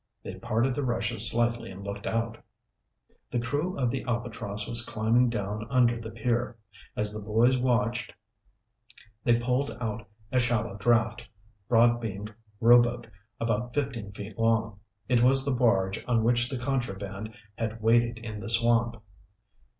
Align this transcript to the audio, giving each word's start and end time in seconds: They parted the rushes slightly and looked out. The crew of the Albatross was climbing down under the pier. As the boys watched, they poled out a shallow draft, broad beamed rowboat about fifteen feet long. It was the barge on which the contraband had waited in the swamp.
They 0.23 0.33
parted 0.33 0.73
the 0.73 0.83
rushes 0.83 1.29
slightly 1.29 1.69
and 1.69 1.83
looked 1.83 2.07
out. 2.07 2.39
The 3.29 3.37
crew 3.37 3.77
of 3.77 3.91
the 3.91 4.01
Albatross 4.05 4.67
was 4.67 4.83
climbing 4.83 5.29
down 5.29 5.67
under 5.69 6.01
the 6.01 6.09
pier. 6.09 6.57
As 6.95 7.13
the 7.13 7.21
boys 7.23 7.59
watched, 7.59 8.11
they 9.23 9.39
poled 9.39 9.77
out 9.79 10.07
a 10.31 10.39
shallow 10.39 10.75
draft, 10.77 11.27
broad 11.67 12.01
beamed 12.01 12.33
rowboat 12.59 13.05
about 13.39 13.75
fifteen 13.75 14.11
feet 14.11 14.39
long. 14.39 14.79
It 15.07 15.21
was 15.21 15.45
the 15.45 15.53
barge 15.53 16.03
on 16.07 16.23
which 16.23 16.49
the 16.49 16.57
contraband 16.57 17.35
had 17.55 17.79
waited 17.79 18.17
in 18.17 18.39
the 18.39 18.49
swamp. 18.49 18.99